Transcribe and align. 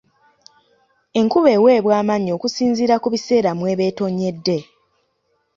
Enkuba 1.19 1.49
eweebwa 1.57 1.93
amannya 2.01 2.31
okusinziira 2.37 2.95
ku 3.01 3.07
biseera 3.13 3.49
mweba 3.57 3.83
etonnyedde. 3.89 4.57